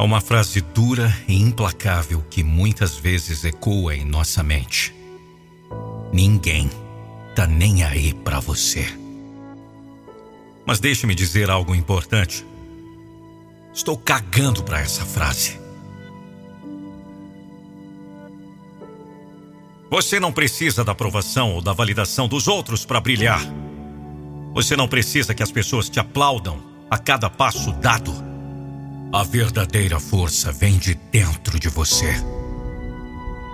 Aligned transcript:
Há 0.00 0.02
uma 0.02 0.22
frase 0.22 0.62
dura 0.62 1.14
e 1.28 1.38
implacável 1.38 2.24
que 2.30 2.42
muitas 2.42 2.96
vezes 2.96 3.44
ecoa 3.44 3.94
em 3.94 4.02
nossa 4.02 4.42
mente. 4.42 4.94
Ninguém 6.10 6.70
tá 7.36 7.46
nem 7.46 7.84
aí 7.84 8.14
para 8.14 8.40
você. 8.40 8.86
Mas 10.64 10.80
deixe-me 10.80 11.14
dizer 11.14 11.50
algo 11.50 11.74
importante. 11.74 12.46
Estou 13.74 13.94
cagando 13.98 14.62
para 14.62 14.80
essa 14.80 15.04
frase. 15.04 15.60
Você 19.90 20.18
não 20.18 20.32
precisa 20.32 20.82
da 20.82 20.92
aprovação 20.92 21.52
ou 21.52 21.60
da 21.60 21.74
validação 21.74 22.26
dos 22.26 22.48
outros 22.48 22.86
para 22.86 23.02
brilhar. 23.02 23.42
Você 24.54 24.74
não 24.74 24.88
precisa 24.88 25.34
que 25.34 25.42
as 25.42 25.52
pessoas 25.52 25.90
te 25.90 26.00
aplaudam 26.00 26.58
a 26.90 26.96
cada 26.96 27.28
passo 27.28 27.70
dado. 27.72 28.29
A 29.12 29.24
verdadeira 29.24 29.98
força 29.98 30.52
vem 30.52 30.78
de 30.78 30.94
dentro 30.94 31.58
de 31.58 31.68
você. 31.68 32.14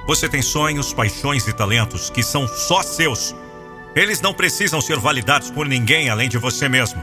Você 0.06 0.28
tem 0.28 0.42
sonhos, 0.42 0.92
paixões 0.92 1.48
e 1.48 1.52
talentos 1.52 2.10
que 2.10 2.22
são 2.22 2.46
só 2.46 2.82
seus. 2.82 3.34
Eles 3.94 4.20
não 4.20 4.34
precisam 4.34 4.82
ser 4.82 4.98
validados 4.98 5.50
por 5.50 5.66
ninguém 5.66 6.10
além 6.10 6.28
de 6.28 6.36
você 6.36 6.68
mesmo. 6.68 7.02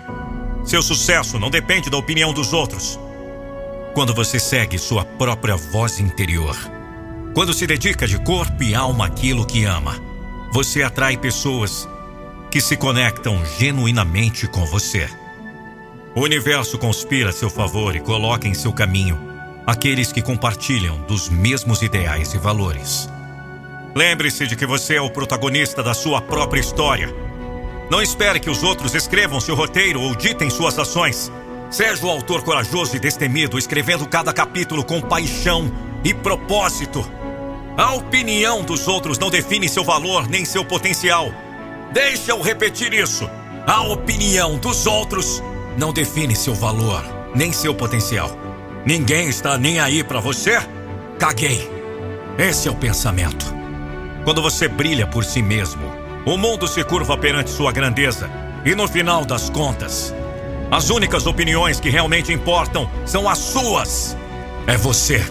Seu 0.64 0.84
sucesso 0.84 1.40
não 1.40 1.50
depende 1.50 1.90
da 1.90 1.98
opinião 1.98 2.32
dos 2.32 2.54
outros. 2.54 3.00
Quando 3.96 4.14
você 4.14 4.38
segue 4.40 4.78
sua 4.78 5.04
própria 5.04 5.56
voz 5.56 6.00
interior, 6.00 6.56
quando 7.34 7.56
se 7.56 7.66
dedica 7.66 8.06
de 8.06 8.20
corpo 8.20 8.62
e 8.62 8.76
alma 8.76 9.08
àquilo 9.08 9.48
que 9.48 9.66
ama, 9.66 10.00
você 10.52 10.84
atrai 10.84 11.18
pessoas 11.18 11.90
que 12.52 12.62
se 12.62 12.78
conectam 12.78 13.44
genuinamente 13.58 14.46
com 14.46 14.64
você. 14.64 15.10
O 16.16 16.22
universo 16.22 16.77
conspira 16.77 17.31
a 17.31 17.34
seu 17.34 17.49
favor 17.49 17.95
e 17.95 17.99
coloca 17.99 18.48
em 18.48 18.53
seu 18.53 18.72
caminho 18.72 19.20
aqueles 19.66 20.12
que 20.12 20.22
compartilham 20.22 21.00
dos 21.08 21.28
mesmos 21.28 21.81
ideais 21.81 22.36
e 22.36 22.38
valores. 22.38 23.09
Lembre-se 23.95 24.45
de 24.45 24.55
que 24.55 24.66
você 24.66 24.95
é 24.95 25.02
o 25.02 25.09
protagonista 25.09 25.81
da 25.81 25.95
sua 25.95 26.22
própria 26.22 26.59
história. 26.59 27.09
Não 27.89 28.00
espere 28.00 28.39
que 28.39 28.50
os 28.50 28.61
outros 28.61 28.94
escrevam 28.94 29.39
seu 29.39 29.55
roteiro 29.55 30.02
ou 30.02 30.14
ditem 30.14 30.52
suas 30.52 30.78
ações. 30.78 31.31
Seja 31.72 32.05
o 32.05 32.09
autor 32.09 32.44
corajoso 32.44 32.95
e 32.95 33.00
destemido, 33.00 33.58
escrevendo 33.58 34.08
cada 34.08 34.31
capítulo 34.31 34.83
com 34.83 35.02
paixão 35.02 35.72
e 36.03 36.14
propósito. 36.14 37.03
A 37.75 37.94
opinião 37.95 38.61
dos 38.61 38.88
outros 38.88 39.17
não 39.17 39.31
define 39.31 39.67
seu 39.67 39.83
valor 39.83 40.27
nem 40.27 40.45
seu 40.45 40.64
potencial. 40.64 41.33
Deixa 41.92 42.31
eu 42.31 42.42
repetir 42.42 42.94
isso. 42.94 43.27
A 43.66 43.81
opinião 43.81 44.58
dos 44.58 44.86
outros 44.86 45.42
não 45.78 45.94
define 45.94 46.36
seu 46.36 46.54
valor, 46.54 47.04
nem 47.34 47.52
seu 47.52 47.74
potencial. 47.74 48.32
Ninguém 48.86 49.30
está 49.30 49.58
nem 49.58 49.80
aí 49.80 50.04
para 50.04 50.20
você? 50.20 50.60
Caguei. 51.18 51.70
Esse 52.38 52.68
é 52.68 52.72
o 52.72 52.76
pensamento. 52.76 53.54
Quando 54.24 54.42
você 54.42 54.68
brilha 54.68 55.08
por 55.08 55.24
si 55.24 55.42
mesmo, 55.42 55.82
o 56.26 56.38
mundo 56.38 56.68
se 56.68 56.84
curva 56.84 57.18
perante 57.18 57.50
sua 57.50 57.72
grandeza. 57.72 58.30
E 58.66 58.76
no 58.76 58.88
final 58.88 59.26
das 59.26 59.50
contas, 59.50 60.14
as 60.72 60.90
únicas 60.90 61.26
opiniões 61.26 61.80
que 61.80 61.90
realmente 61.90 62.32
importam 62.32 62.90
são 63.06 63.28
as 63.28 63.38
suas. 63.38 64.18
É 64.66 64.78
você. 64.78 65.26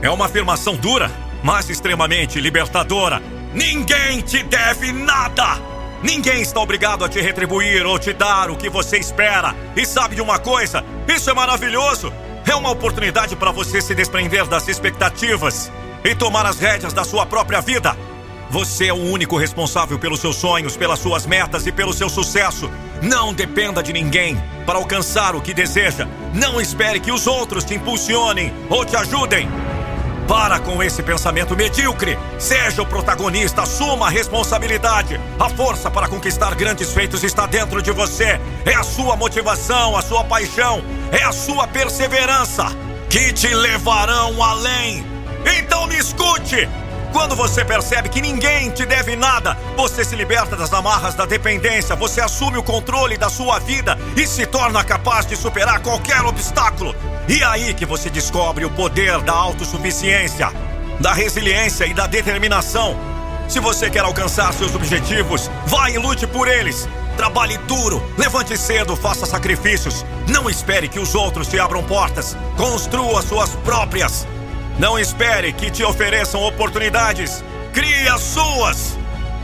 É 0.00 0.10
uma 0.10 0.26
afirmação 0.26 0.74
dura, 0.74 1.10
mas 1.42 1.68
extremamente 1.68 2.40
libertadora. 2.40 3.22
Ninguém 3.52 4.20
te 4.20 4.42
deve 4.42 4.92
nada! 4.92 5.60
Ninguém 6.04 6.42
está 6.42 6.60
obrigado 6.60 7.02
a 7.02 7.08
te 7.08 7.18
retribuir 7.18 7.86
ou 7.86 7.98
te 7.98 8.12
dar 8.12 8.50
o 8.50 8.56
que 8.56 8.68
você 8.68 8.98
espera. 8.98 9.54
E 9.74 9.86
sabe 9.86 10.14
de 10.14 10.20
uma 10.20 10.38
coisa? 10.38 10.84
Isso 11.08 11.30
é 11.30 11.32
maravilhoso. 11.32 12.12
É 12.46 12.54
uma 12.54 12.70
oportunidade 12.70 13.34
para 13.34 13.50
você 13.50 13.80
se 13.80 13.94
desprender 13.94 14.46
das 14.46 14.68
expectativas 14.68 15.72
e 16.04 16.14
tomar 16.14 16.44
as 16.44 16.58
rédeas 16.58 16.92
da 16.92 17.04
sua 17.04 17.24
própria 17.24 17.62
vida. 17.62 17.96
Você 18.50 18.88
é 18.88 18.92
o 18.92 18.96
único 18.96 19.38
responsável 19.38 19.98
pelos 19.98 20.20
seus 20.20 20.36
sonhos, 20.36 20.76
pelas 20.76 20.98
suas 20.98 21.24
metas 21.24 21.66
e 21.66 21.72
pelo 21.72 21.94
seu 21.94 22.10
sucesso. 22.10 22.70
Não 23.00 23.32
dependa 23.32 23.82
de 23.82 23.90
ninguém 23.90 24.36
para 24.66 24.78
alcançar 24.78 25.34
o 25.34 25.40
que 25.40 25.54
deseja. 25.54 26.06
Não 26.34 26.60
espere 26.60 27.00
que 27.00 27.10
os 27.10 27.26
outros 27.26 27.64
te 27.64 27.74
impulsionem 27.74 28.52
ou 28.68 28.84
te 28.84 28.94
ajudem. 28.94 29.48
Para 30.28 30.58
com 30.58 30.82
esse 30.82 31.02
pensamento 31.02 31.54
medíocre. 31.54 32.18
Seja 32.38 32.82
o 32.82 32.86
protagonista, 32.86 33.62
assuma 33.62 34.06
a 34.06 34.10
responsabilidade. 34.10 35.20
A 35.38 35.48
força 35.50 35.90
para 35.90 36.08
conquistar 36.08 36.54
grandes 36.54 36.92
feitos 36.92 37.22
está 37.22 37.46
dentro 37.46 37.82
de 37.82 37.90
você. 37.90 38.40
É 38.64 38.74
a 38.74 38.82
sua 38.82 39.16
motivação, 39.16 39.96
a 39.96 40.02
sua 40.02 40.24
paixão, 40.24 40.82
é 41.12 41.22
a 41.22 41.32
sua 41.32 41.66
perseverança 41.66 42.66
que 43.10 43.32
te 43.32 43.48
levarão 43.48 44.42
além. 44.42 45.04
Então 45.58 45.86
me 45.86 45.96
escute! 45.98 46.68
Quando 47.14 47.36
você 47.36 47.64
percebe 47.64 48.08
que 48.08 48.20
ninguém 48.20 48.70
te 48.70 48.84
deve 48.84 49.14
nada, 49.14 49.56
você 49.76 50.04
se 50.04 50.16
liberta 50.16 50.56
das 50.56 50.72
amarras 50.72 51.14
da 51.14 51.24
dependência, 51.24 51.94
você 51.94 52.20
assume 52.20 52.58
o 52.58 52.62
controle 52.62 53.16
da 53.16 53.30
sua 53.30 53.60
vida 53.60 53.96
e 54.16 54.26
se 54.26 54.44
torna 54.44 54.82
capaz 54.82 55.24
de 55.24 55.36
superar 55.36 55.78
qualquer 55.78 56.22
obstáculo. 56.22 56.92
E 57.28 57.40
é 57.40 57.44
aí 57.44 57.72
que 57.72 57.86
você 57.86 58.10
descobre 58.10 58.64
o 58.64 58.70
poder 58.70 59.20
da 59.20 59.32
autossuficiência, 59.32 60.50
da 60.98 61.14
resiliência 61.14 61.86
e 61.86 61.94
da 61.94 62.08
determinação. 62.08 62.96
Se 63.48 63.60
você 63.60 63.88
quer 63.88 64.02
alcançar 64.02 64.52
seus 64.52 64.74
objetivos, 64.74 65.48
vá 65.66 65.88
e 65.90 65.98
lute 65.98 66.26
por 66.26 66.48
eles. 66.48 66.88
Trabalhe 67.16 67.56
duro, 67.58 68.02
levante 68.18 68.58
cedo, 68.58 68.96
faça 68.96 69.24
sacrifícios. 69.24 70.04
Não 70.26 70.50
espere 70.50 70.88
que 70.88 70.98
os 70.98 71.14
outros 71.14 71.46
te 71.46 71.60
abram 71.60 71.84
portas. 71.84 72.36
Construa 72.56 73.22
suas 73.22 73.50
próprias. 73.64 74.26
Não 74.78 74.98
espere 74.98 75.52
que 75.52 75.70
te 75.70 75.84
ofereçam 75.84 76.42
oportunidades. 76.42 77.44
Crie 77.72 78.08
as 78.08 78.20
suas. 78.20 78.98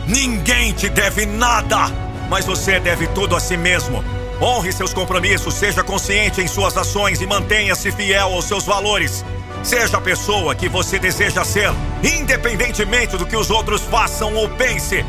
Ninguém 0.07 0.73
te 0.73 0.89
deve 0.89 1.25
nada, 1.25 1.89
mas 2.29 2.45
você 2.45 2.81
deve 2.81 3.07
tudo 3.09 3.37
a 3.37 3.41
si 3.41 3.57
mesmo. 3.57 4.05
Honre 4.41 4.73
seus 4.73 4.93
compromissos, 4.93 5.55
seja 5.55 5.85
consciente 5.85 6.41
em 6.41 6.49
suas 6.49 6.77
ações 6.77 7.21
e 7.21 7.27
mantenha-se 7.27 7.93
fiel 7.93 8.33
aos 8.33 8.47
seus 8.47 8.65
valores. 8.65 9.25
Seja 9.63 9.99
a 9.99 10.01
pessoa 10.01 10.55
que 10.55 10.69
você 10.69 10.99
deseja 10.99 11.45
ser, 11.45 11.71
independentemente 12.03 13.17
do 13.17 13.27
que 13.27 13.37
os 13.37 13.51
outros 13.51 13.83
façam 13.83 14.35
ou 14.35 14.49
pense. 14.49 15.05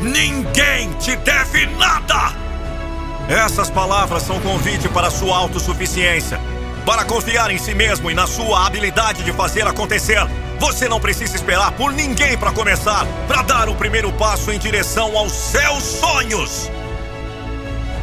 Ninguém 0.00 0.90
te 0.94 1.14
deve 1.16 1.66
nada! 1.76 2.34
Essas 3.28 3.70
palavras 3.70 4.24
são 4.24 4.40
convite 4.40 4.88
para 4.88 5.10
sua 5.10 5.36
autossuficiência 5.36 6.40
para 6.90 7.04
confiar 7.04 7.52
em 7.52 7.56
si 7.56 7.72
mesmo 7.72 8.10
e 8.10 8.14
na 8.14 8.26
sua 8.26 8.66
habilidade 8.66 9.22
de 9.22 9.32
fazer 9.32 9.64
acontecer. 9.64 10.18
Você 10.58 10.88
não 10.88 10.98
precisa 10.98 11.36
esperar 11.36 11.70
por 11.70 11.92
ninguém 11.92 12.36
para 12.36 12.50
começar, 12.50 13.06
para 13.28 13.42
dar 13.42 13.68
o 13.68 13.76
primeiro 13.76 14.10
passo 14.14 14.50
em 14.50 14.58
direção 14.58 15.16
aos 15.16 15.30
seus 15.30 15.84
sonhos. 15.84 16.68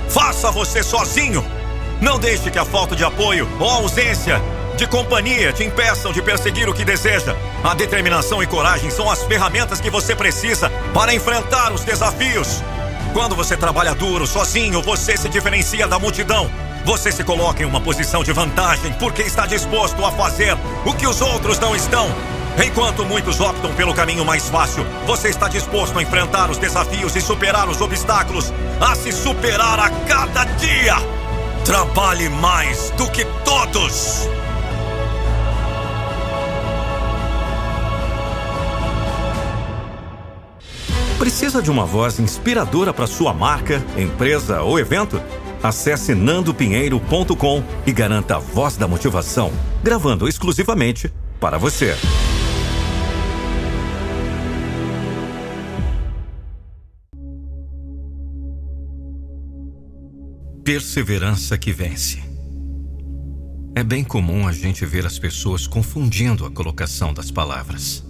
Faça 0.07 0.51
você 0.51 0.81
sozinho. 0.81 1.45
Não 1.99 2.17
deixe 2.17 2.49
que 2.49 2.57
a 2.57 2.63
falta 2.63 2.95
de 2.95 3.03
apoio 3.03 3.45
ou 3.59 3.69
a 3.69 3.73
ausência 3.73 4.41
de 4.77 4.87
companhia 4.87 5.51
te 5.51 5.65
impeçam 5.65 6.13
de 6.13 6.21
perseguir 6.21 6.69
o 6.69 6.73
que 6.73 6.85
deseja. 6.85 7.35
A 7.65 7.73
determinação 7.73 8.41
e 8.41 8.47
coragem 8.47 8.89
são 8.89 9.11
as 9.11 9.21
ferramentas 9.23 9.81
que 9.81 9.89
você 9.89 10.15
precisa 10.15 10.69
para 10.93 11.13
enfrentar 11.13 11.73
os 11.73 11.83
desafios. 11.83 12.63
Quando 13.11 13.35
você 13.35 13.57
trabalha 13.57 13.93
duro, 13.93 14.25
sozinho, 14.25 14.81
você 14.81 15.17
se 15.17 15.27
diferencia 15.27 15.85
da 15.89 15.99
multidão. 15.99 16.49
Você 16.87 17.11
se 17.11 17.21
coloca 17.21 17.61
em 17.61 17.65
uma 17.65 17.81
posição 17.81 18.23
de 18.23 18.31
vantagem 18.31 18.93
porque 18.93 19.21
está 19.21 19.45
disposto 19.45 20.05
a 20.05 20.09
fazer 20.09 20.57
o 20.85 20.93
que 20.93 21.05
os 21.05 21.19
outros 21.19 21.59
não 21.59 21.75
estão. 21.75 22.07
Enquanto 22.65 23.03
muitos 23.03 23.41
optam 23.41 23.73
pelo 23.73 23.93
caminho 23.93 24.23
mais 24.23 24.47
fácil, 24.47 24.85
você 25.05 25.27
está 25.27 25.49
disposto 25.49 25.99
a 25.99 26.01
enfrentar 26.01 26.49
os 26.49 26.57
desafios 26.57 27.13
e 27.17 27.19
superar 27.19 27.67
os 27.67 27.81
obstáculos, 27.81 28.53
a 28.79 28.95
se 28.95 29.11
superar 29.11 29.77
a 29.81 29.89
cada 30.07 30.45
dia. 30.45 30.95
Trabalhe 31.65 32.29
mais 32.29 32.89
do 32.91 33.11
que 33.11 33.25
todos. 33.44 34.29
Precisa 41.19 41.62
de 41.62 41.69
uma 41.69 41.85
voz 41.85 42.17
inspiradora 42.17 42.94
para 42.94 43.07
sua 43.07 43.33
marca, 43.33 43.83
empresa 43.97 44.62
ou 44.62 44.79
evento? 44.79 45.21
Acesse 45.67 46.15
nandopinheiro.com 46.15 47.61
e 47.85 47.91
garanta 47.91 48.37
a 48.37 48.39
voz 48.39 48.77
da 48.77 48.87
motivação, 48.87 49.51
gravando 49.83 50.25
exclusivamente 50.25 51.11
para 51.41 51.57
você. 51.57 51.93
Perseverança 60.63 61.57
que 61.57 61.73
vence. 61.73 62.23
É 63.75 63.83
bem 63.83 64.05
comum 64.05 64.47
a 64.47 64.53
gente 64.53 64.85
ver 64.85 65.05
as 65.05 65.19
pessoas 65.19 65.67
confundindo 65.67 66.45
a 66.45 66.49
colocação 66.49 67.13
das 67.13 67.29
palavras. 67.29 68.05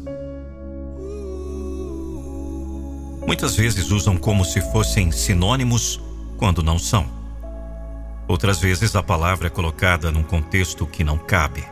Muitas 3.25 3.56
vezes 3.56 3.89
usam 3.89 4.15
como 4.15 4.45
se 4.45 4.62
fossem 4.71 5.12
sinônimos 5.12 6.00
quando 6.38 6.62
não 6.62 6.77
são. 6.77 7.17
Outras 8.28 8.60
vezes 8.60 8.96
a 8.96 9.02
palavra 9.02 9.48
é 9.48 9.50
colocada 9.50 10.12
num 10.12 10.24
contexto 10.24 10.86
que 10.86 11.04
não 11.04 11.18
cabe. 11.18 11.64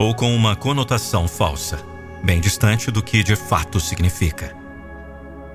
ou 0.00 0.14
com 0.14 0.34
uma 0.34 0.56
conotação 0.56 1.28
falsa, 1.28 1.78
bem 2.24 2.40
distante 2.40 2.90
do 2.90 3.02
que 3.02 3.22
de 3.22 3.36
fato 3.36 3.78
significa. 3.78 4.56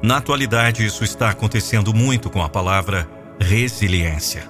Na 0.03 0.17
atualidade, 0.17 0.85
isso 0.85 1.03
está 1.03 1.31
acontecendo 1.31 1.91
muito 1.95 2.29
com 2.29 2.43
a 2.43 2.47
palavra 2.47 3.09
resiliência. 3.39 4.47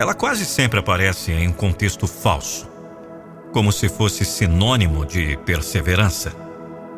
Ela 0.00 0.14
quase 0.14 0.46
sempre 0.46 0.80
aparece 0.80 1.32
em 1.32 1.48
um 1.48 1.52
contexto 1.52 2.06
falso, 2.06 2.66
como 3.52 3.70
se 3.70 3.90
fosse 3.90 4.24
sinônimo 4.24 5.04
de 5.04 5.36
perseverança. 5.44 6.32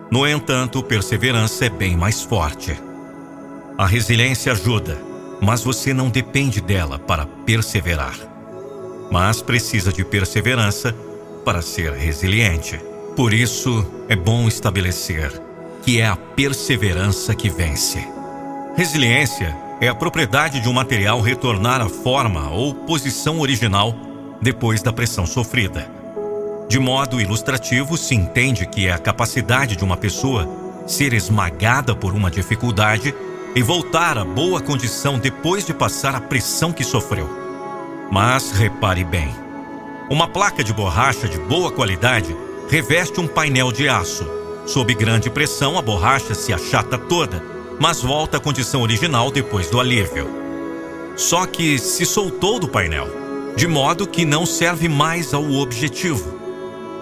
No 0.09 0.25
entanto, 0.25 0.85
perseverança 0.85 1.65
é 1.65 1.69
bem 1.69 1.97
mais 1.97 2.23
forte. 2.23 2.81
A 3.77 3.85
resiliência 3.85 4.53
ajuda, 4.53 4.97
mas 5.41 5.63
você 5.63 5.93
não 5.93 6.09
depende 6.09 6.61
dela 6.61 6.99
para 6.99 7.27
perseverar. 7.27 8.17
Mas 9.11 9.43
precisa 9.43 9.93
de 9.93 10.05
perseverança 10.05 10.95
para 11.45 11.63
ser 11.63 11.93
resiliente. 11.93 12.81
Por 13.15 13.33
isso, 13.33 13.87
é 14.09 14.17
bom 14.17 14.49
estabelecer 14.49 15.47
que 15.83 16.01
é 16.01 16.07
a 16.07 16.17
perseverança 16.17 17.33
que 17.33 17.49
vence. 17.49 18.05
Resiliência 18.77 19.57
é 19.81 19.87
a 19.87 19.95
propriedade 19.95 20.59
de 20.59 20.69
um 20.69 20.73
material 20.73 21.21
retornar 21.21 21.81
à 21.81 21.89
forma 21.89 22.51
ou 22.51 22.75
posição 22.75 23.39
original 23.39 23.95
depois 24.43 24.83
da 24.83 24.93
pressão 24.93 25.25
sofrida. 25.25 25.89
De 26.69 26.81
modo 26.81 27.21
ilustrativo, 27.21 27.97
se 27.97 28.17
entende 28.17 28.67
que 28.67 28.89
é 28.89 28.93
a 28.93 28.99
capacidade 28.99 29.77
de 29.77 29.85
uma 29.85 29.97
pessoa 29.97 30.49
ser 30.89 31.13
esmagada 31.13 31.95
por 31.95 32.13
uma 32.15 32.31
dificuldade 32.31 33.15
e 33.57 33.63
voltar 33.63 34.19
à 34.19 34.25
boa 34.25 34.61
condição 34.61 35.19
depois 35.19 35.65
de 35.65 35.73
passar 35.73 36.15
a 36.15 36.21
pressão 36.21 36.71
que 36.71 36.85
sofreu. 36.85 37.27
Mas 38.13 38.51
repare 38.51 39.03
bem: 39.03 39.35
uma 40.11 40.29
placa 40.29 40.63
de 40.63 40.75
borracha 40.75 41.27
de 41.27 41.39
boa 41.39 41.73
qualidade 41.73 42.37
reveste 42.69 43.19
um 43.19 43.27
painel 43.27 43.73
de 43.73 43.89
aço. 43.89 44.29
Sob 44.67 44.93
grande 44.93 45.31
pressão, 45.31 45.79
a 45.79 45.83
borracha 45.83 46.35
se 46.35 46.53
achata 46.53 46.99
toda, 46.99 47.43
mas 47.81 48.03
volta 48.03 48.37
à 48.37 48.41
condição 48.41 48.83
original 48.83 49.31
depois 49.31 49.71
do 49.71 49.81
alívio. 49.81 50.29
Só 51.17 51.47
que 51.47 51.79
se 51.79 52.05
soltou 52.05 52.59
do 52.59 52.69
painel, 52.69 53.09
de 53.57 53.67
modo 53.67 54.07
que 54.07 54.27
não 54.27 54.45
serve 54.45 54.87
mais 54.87 55.33
ao 55.33 55.51
objetivo. 55.53 56.39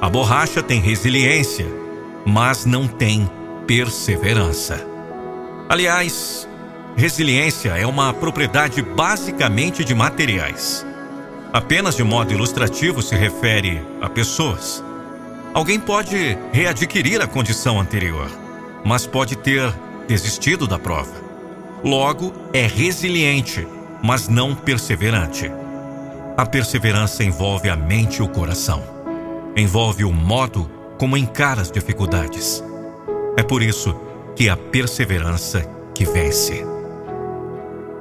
A 0.01 0.09
borracha 0.09 0.63
tem 0.63 0.81
resiliência, 0.81 1.67
mas 2.25 2.65
não 2.65 2.87
tem 2.87 3.29
perseverança. 3.67 4.94
Aliás, 5.69 6.49
resiliência 6.97 7.71
é 7.71 7.87
uma 7.87 8.13
propriedade 8.13 8.83
basicamente 8.83 9.85
de 9.85 9.95
materiais. 9.95 10.87
Apenas 11.53 11.97
de 11.97 12.03
modo 12.03 12.33
ilustrativo 12.33 13.01
se 13.03 13.15
refere 13.15 13.83
a 14.01 14.09
pessoas. 14.09 14.83
Alguém 15.53 15.79
pode 15.79 16.37
readquirir 16.53 17.21
a 17.23 17.27
condição 17.27 17.81
anterior, 17.81 18.29
mas 18.85 19.07
pode 19.07 19.37
ter 19.37 19.73
desistido 20.07 20.67
da 20.67 20.79
prova. 20.79 21.15
Logo, 21.83 22.33
é 22.53 22.67
resiliente, 22.67 23.67
mas 24.03 24.29
não 24.29 24.55
perseverante. 24.55 25.51
A 26.37 26.45
perseverança 26.45 27.23
envolve 27.23 27.69
a 27.69 27.77
mente 27.77 28.17
e 28.19 28.23
o 28.23 28.29
coração 28.29 28.95
envolve 29.57 30.05
o 30.05 30.13
modo 30.13 30.69
como 30.99 31.17
encara 31.17 31.61
as 31.61 31.71
dificuldades. 31.71 32.63
É 33.37 33.43
por 33.43 33.63
isso 33.63 33.95
que 34.37 34.49
a 34.49 34.57
perseverança 34.57 35.63
que 35.95 36.05
vence. 36.05 36.65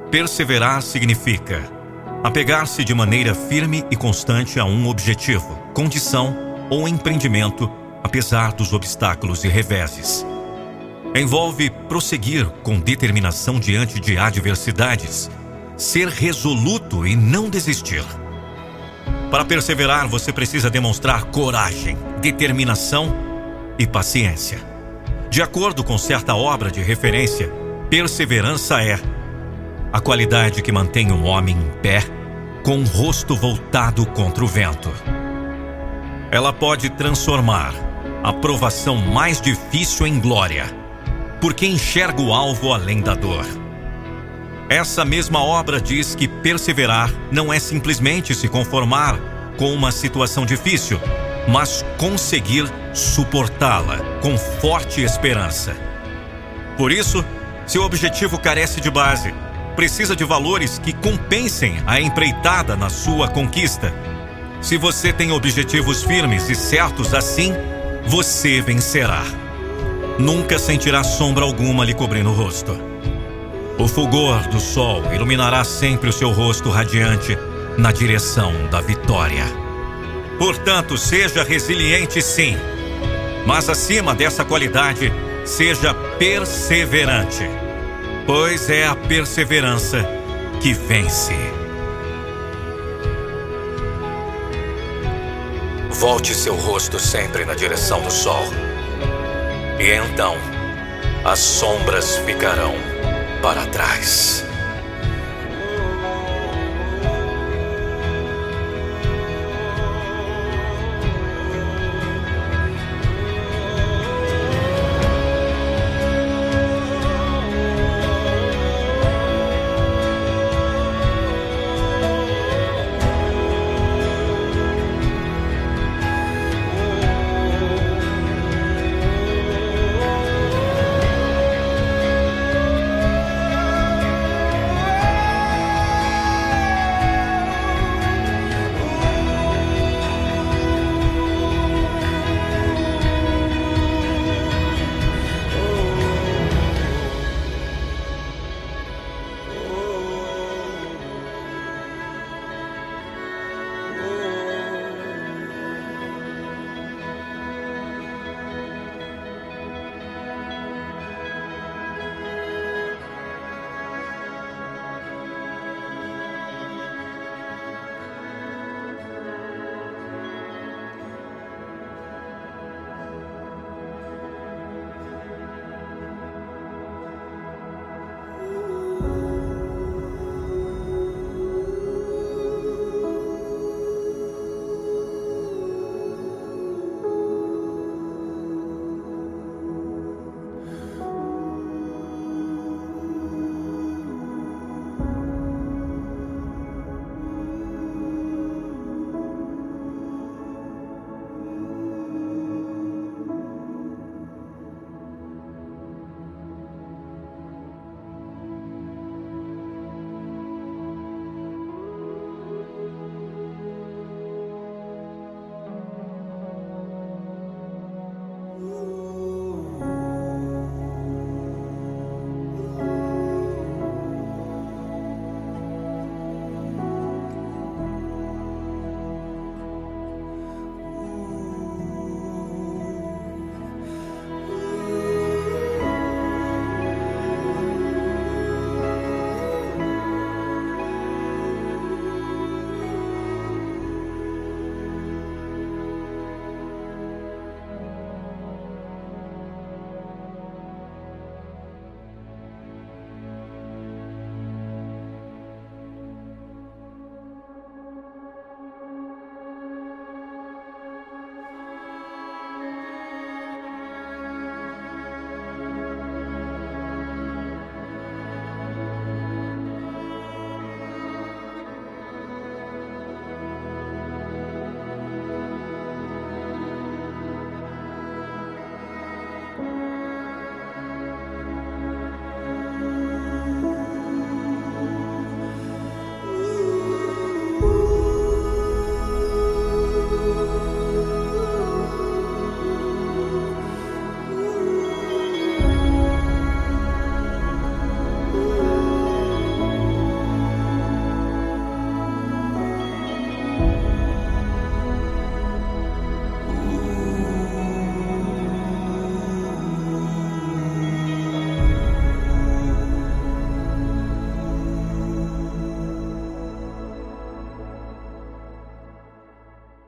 Perseverar 0.09 0.81
significa 0.81 1.63
apegar-se 2.24 2.83
de 2.83 2.94
maneira 2.94 3.35
firme 3.35 3.83
e 3.91 3.95
constante 3.95 4.59
a 4.59 4.65
um 4.65 4.88
objetivo, 4.88 5.56
condição 5.74 6.35
ou 6.69 6.88
empreendimento, 6.88 7.69
apesar 8.01 8.53
dos 8.53 8.74
obstáculos 8.74 9.44
e 9.44 9.47
reveses. 9.50 10.25
Envolve 11.15 11.69
prosseguir 11.89 12.47
com 12.63 12.79
determinação 12.79 13.59
diante 13.59 14.00
de 14.00 14.18
adversidades, 14.18 15.29
ser 15.75 16.07
resoluto 16.07 17.06
e 17.06 17.15
não 17.15 17.50
desistir. 17.50 18.03
Para 19.29 19.45
perseverar, 19.45 20.07
você 20.07 20.31
precisa 20.31 20.69
demonstrar 20.69 21.25
coragem, 21.25 21.97
determinação 22.21 23.13
e 23.77 23.86
paciência. 23.86 24.73
De 25.33 25.41
acordo 25.41 25.83
com 25.83 25.97
certa 25.97 26.35
obra 26.35 26.69
de 26.69 26.80
referência, 26.80 27.51
perseverança 27.89 28.83
é 28.83 29.00
a 29.91 30.00
qualidade 30.00 30.62
que 30.62 30.71
mantém 30.71 31.12
um 31.12 31.25
homem 31.25 31.57
em 31.57 31.71
pé, 31.81 32.03
com 32.63 32.77
o 32.77 32.83
rosto 32.83 33.35
voltado 33.35 34.06
contra 34.06 34.44
o 34.44 34.47
vento. 34.47 34.94
Ela 36.30 36.53
pode 36.53 36.88
transformar 36.91 37.74
a 38.24 38.31
provação 38.31 38.95
mais 38.95 39.41
difícil 39.41 40.06
em 40.06 40.19
glória, 40.19 40.65
porque 41.41 41.65
enxerga 41.65 42.21
o 42.21 42.31
alvo 42.31 42.71
além 42.71 43.01
da 43.01 43.15
dor. 43.15 43.47
Essa 44.69 45.03
mesma 45.03 45.44
obra 45.44 45.81
diz 45.81 46.13
que 46.13 46.27
perseverar 46.27 47.12
não 47.31 47.51
é 47.51 47.59
simplesmente 47.59 48.36
se 48.36 48.47
conformar 48.47 49.18
com 49.57 49.74
uma 49.74 49.91
situação 49.91 50.45
difícil, 50.45 51.00
mas 51.47 51.83
conseguir 51.97 52.71
suportá-la 52.94 53.98
com 54.22 54.38
forte 54.38 55.01
esperança. 55.01 55.75
Por 56.78 56.92
isso, 56.92 57.24
seu 57.66 57.84
objetivo 57.84 58.40
carece 58.40 58.80
de 58.80 58.90
base, 58.90 59.34
precisa 59.75 60.16
de 60.16 60.24
valores 60.24 60.78
que 60.78 60.94
compensem 60.94 61.81
a 61.86 62.00
empreitada 62.00 62.75
na 62.75 62.90
sua 62.90 63.28
conquista. 63.28 63.94
Se 64.62 64.78
você 64.78 65.12
tem 65.12 65.31
objetivos 65.31 66.04
firmes 66.04 66.50
e 66.50 66.56
certos 66.56 67.13
assim, 67.13 67.54
você 68.06 68.62
vencerá. 68.62 69.24
Nunca 70.19 70.60
sentirá 70.60 71.04
sombra 71.04 71.44
alguma 71.44 71.84
lhe 71.84 71.94
cobrindo 71.94 72.30
o 72.30 72.34
rosto. 72.34 72.78
O 73.80 73.88
fulgor 73.88 74.48
do 74.50 74.60
sol 74.60 75.01
iluminará 75.13 75.63
sempre 75.63 76.10
o 76.10 76.13
seu 76.13 76.31
rosto 76.31 76.69
radiante 76.69 77.38
na 77.78 77.92
direção 77.92 78.54
da 78.69 78.80
vitória. 78.80 79.46
Portanto, 80.38 80.98
seja 80.98 81.44
resiliente 81.44 82.22
sim, 82.22 82.56
mas 83.45 83.69
acima 83.69 84.16
dessa 84.16 84.45
qualidade, 84.45 85.12
seja 85.45 85.94
perseverante, 85.94 87.50
pois 88.25 88.69
é 88.69 88.86
a 88.88 88.95
perseverança 88.95 90.06
que 90.62 90.74
vence. 90.74 91.36
Volte 95.89 96.34
seu 96.34 96.56
rosto 96.56 97.00
sempre 97.00 97.46
na 97.46 97.53
direção 97.53 98.01
do 98.01 98.12
sol, 98.12 98.46
e 99.79 99.91
então 99.91 100.36
as 101.24 101.39
sombras 101.39 102.17
ficarão 102.17 102.74
para 103.41 103.65
trás. 103.67 104.46